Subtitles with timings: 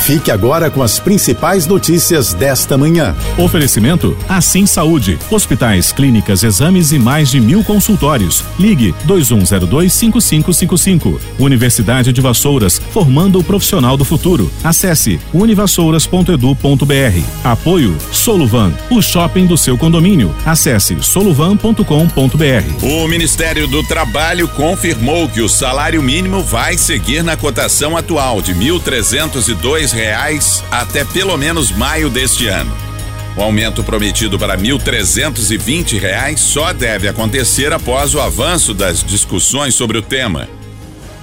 [0.00, 3.14] Fique agora com as principais notícias desta manhã.
[3.38, 5.16] Oferecimento Assim Saúde.
[5.30, 8.42] Hospitais, clínicas, exames e mais de mil consultórios.
[8.58, 11.20] Ligue 2102-5555.
[11.38, 14.50] Universidade de Vassouras, formando o profissional do futuro.
[14.64, 17.22] Acesse univassouras.edu.br.
[17.44, 20.34] Apoio Soluvan, o shopping do seu condomínio.
[20.44, 21.84] Acesse soluvan.com.br.
[22.82, 28.54] O Ministério do Trabalho confirmou que o salário mínimo vai seguir na cotação atual de
[29.90, 32.74] 1.302 reais até pelo menos maio deste ano.
[33.36, 39.98] O aumento prometido para 1.320 reais só deve acontecer após o avanço das discussões sobre
[39.98, 40.48] o tema.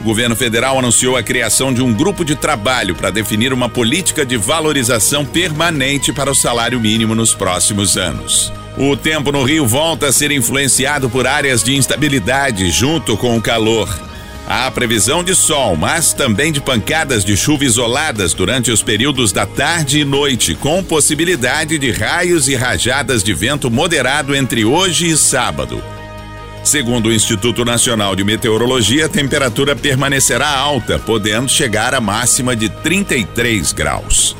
[0.00, 4.24] O governo federal anunciou a criação de um grupo de trabalho para definir uma política
[4.24, 8.50] de valorização permanente para o salário mínimo nos próximos anos.
[8.78, 13.42] O tempo no Rio volta a ser influenciado por áreas de instabilidade junto com o
[13.42, 13.88] calor.
[14.46, 19.46] Há previsão de sol, mas também de pancadas de chuva isoladas durante os períodos da
[19.46, 25.16] tarde e noite, com possibilidade de raios e rajadas de vento moderado entre hoje e
[25.16, 25.82] sábado.
[26.62, 32.68] Segundo o Instituto Nacional de Meteorologia, a temperatura permanecerá alta, podendo chegar a máxima de
[32.68, 34.36] 33 graus.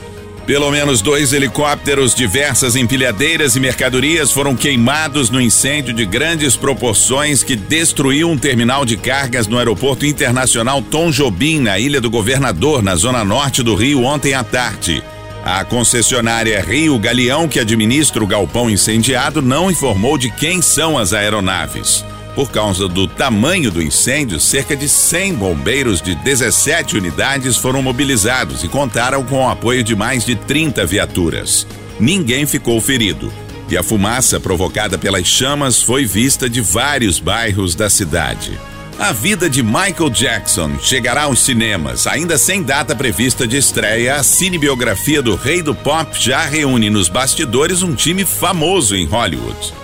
[0.51, 7.45] Pelo menos dois helicópteros, diversas empilhadeiras e mercadorias foram queimados no incêndio de grandes proporções
[7.45, 12.83] que destruiu um terminal de cargas no Aeroporto Internacional Tom Jobim, na Ilha do Governador,
[12.83, 15.05] na zona norte do Rio, ontem à tarde.
[15.45, 21.13] A concessionária Rio Galeão, que administra o galpão incendiado, não informou de quem são as
[21.13, 22.05] aeronaves.
[22.35, 28.63] Por causa do tamanho do incêndio, cerca de 100 bombeiros de 17 unidades foram mobilizados
[28.63, 31.67] e contaram com o apoio de mais de 30 viaturas.
[31.99, 33.33] Ninguém ficou ferido.
[33.69, 38.59] E a fumaça provocada pelas chamas foi vista de vários bairros da cidade.
[38.99, 42.07] A vida de Michael Jackson chegará aos cinemas.
[42.07, 47.09] Ainda sem data prevista de estreia, a cinebiografia do rei do pop já reúne nos
[47.09, 49.80] bastidores um time famoso em Hollywood.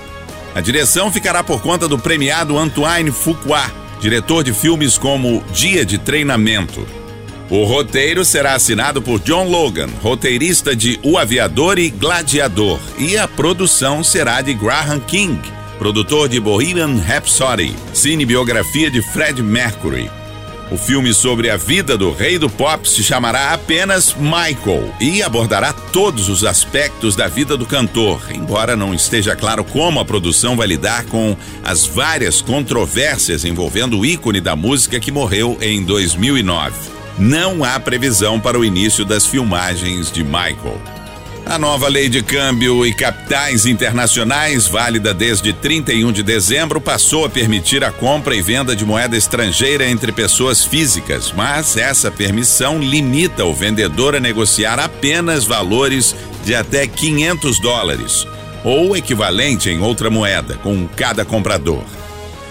[0.57, 5.99] A direção ficará por conta do premiado Antoine Fuqua, diretor de filmes como Dia de
[5.99, 6.89] Treinamento.
[7.51, 13.29] O roteiro será assinado por John Logan, roteirista de O Aviador e Gladiador, e a
[13.29, 15.39] produção será de Graham King,
[15.77, 20.11] produtor de Bohemian Rhapsody, cinebiografia de Fred Mercury.
[20.69, 25.73] O filme sobre a vida do rei do pop se chamará apenas Michael e abordará
[25.73, 30.67] todos os aspectos da vida do cantor, embora não esteja claro como a produção vai
[30.67, 36.75] lidar com as várias controvérsias envolvendo o ícone da música que morreu em 2009.
[37.17, 41.06] Não há previsão para o início das filmagens de Michael.
[41.49, 47.31] A nova lei de câmbio e capitais internacionais, válida desde 31 de dezembro, passou a
[47.31, 53.45] permitir a compra e venda de moeda estrangeira entre pessoas físicas, mas essa permissão limita
[53.45, 58.27] o vendedor a negociar apenas valores de até 500 dólares,
[58.65, 61.85] ou equivalente em outra moeda, com cada comprador.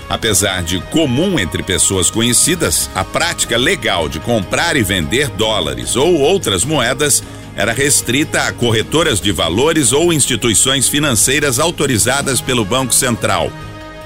[0.07, 6.13] Apesar de comum entre pessoas conhecidas, a prática legal de comprar e vender dólares ou
[6.17, 7.22] outras moedas
[7.55, 13.51] era restrita a corretoras de valores ou instituições financeiras autorizadas pelo Banco Central.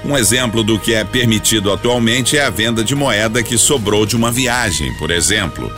[0.04, 4.16] Um exemplo do que é permitido atualmente é a venda de moeda que sobrou de
[4.16, 5.70] uma viagem, por exemplo.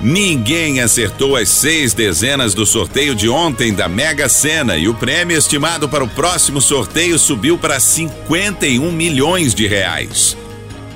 [0.00, 5.38] Ninguém acertou as seis dezenas do sorteio de ontem da Mega Sena e o prêmio
[5.38, 10.36] estimado para o próximo sorteio subiu para 51 milhões de reais.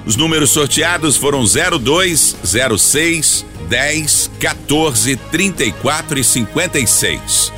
[0.05, 2.37] Os números sorteados foram 02,
[2.77, 7.53] 06, 10, 14, 34 e 56.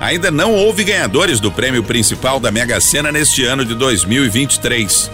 [0.00, 5.10] Ainda não houve ganhadores do prêmio principal da Mega Sena neste ano de 2023.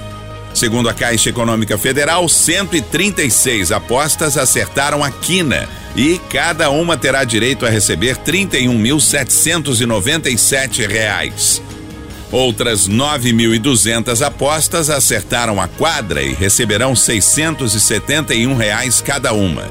[0.54, 5.66] Segundo a Caixa Econômica Federal, 136 apostas acertaram a quina
[5.96, 11.62] e cada uma terá direito a receber 31.797 reais.
[12.30, 19.70] Outras 9.200 apostas acertaram a quadra e receberão 671 reais cada uma.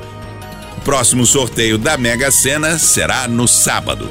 [0.83, 4.09] Próximo sorteio da Mega Sena será no sábado.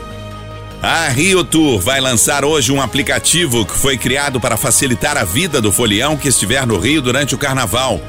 [0.80, 5.60] A Rio Tour vai lançar hoje um aplicativo que foi criado para facilitar a vida
[5.60, 8.00] do folião que estiver no Rio durante o carnaval.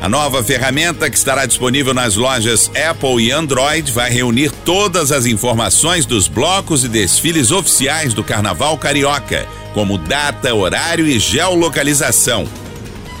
[0.00, 5.24] A nova ferramenta que estará disponível nas lojas Apple e Android vai reunir todas as
[5.24, 12.46] informações dos blocos e desfiles oficiais do Carnaval Carioca, como data, horário e geolocalização.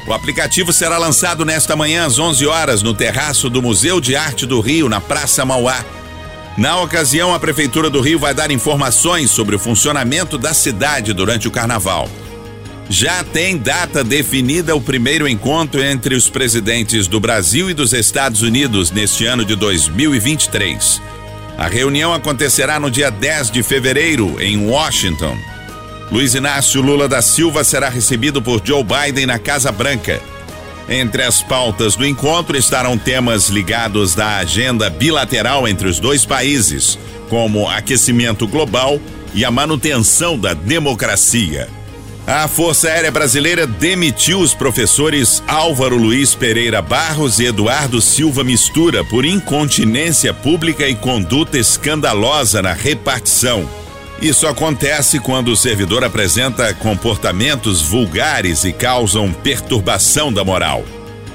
[0.06, 4.44] O aplicativo será lançado nesta manhã às 11 horas no terraço do Museu de Arte
[4.44, 5.84] do Rio, na Praça Mauá.
[6.58, 11.46] Na ocasião, a Prefeitura do Rio vai dar informações sobre o funcionamento da cidade durante
[11.46, 12.08] o carnaval.
[12.90, 18.42] Já tem data definida o primeiro encontro entre os presidentes do Brasil e dos Estados
[18.42, 21.00] Unidos neste ano de 2023.
[21.56, 25.36] A reunião acontecerá no dia 10 de fevereiro, em Washington.
[26.12, 30.20] Luiz Inácio Lula da Silva será recebido por Joe Biden na Casa Branca.
[30.86, 36.98] Entre as pautas do encontro estarão temas ligados à agenda bilateral entre os dois países,
[37.30, 39.00] como aquecimento global
[39.32, 41.66] e a manutenção da democracia.
[42.26, 49.02] A Força Aérea Brasileira demitiu os professores Álvaro Luiz Pereira Barros e Eduardo Silva Mistura
[49.02, 53.81] por incontinência pública e conduta escandalosa na repartição.
[54.22, 60.84] Isso acontece quando o servidor apresenta comportamentos vulgares e causam perturbação da moral.